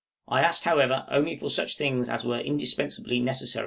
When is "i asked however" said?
0.27-1.05